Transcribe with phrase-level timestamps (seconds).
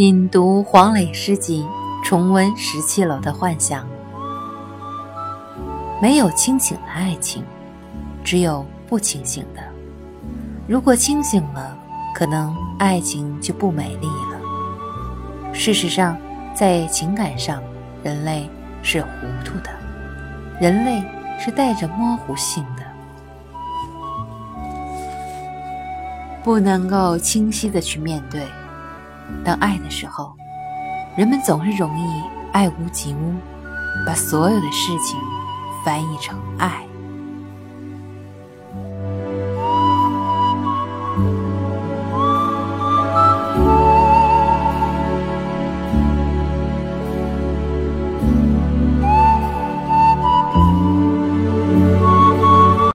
[0.00, 1.62] 品读黄磊诗集，
[2.02, 3.86] 重温十七楼的幻想。
[6.00, 7.44] 没有清醒的爱情，
[8.24, 9.60] 只有不清醒的。
[10.66, 11.76] 如果清醒了，
[12.14, 15.52] 可能爱情就不美丽了。
[15.52, 16.16] 事实上，
[16.54, 17.62] 在情感上，
[18.02, 18.48] 人类
[18.82, 19.08] 是糊
[19.44, 19.68] 涂的，
[20.58, 21.04] 人类
[21.38, 22.82] 是带着模糊性的，
[26.42, 28.46] 不能够清晰的去面对。
[29.44, 30.34] 当爱的时候，
[31.16, 33.34] 人们总是容易爱屋及乌，
[34.06, 35.18] 把所有的事情
[35.84, 36.89] 翻译成爱。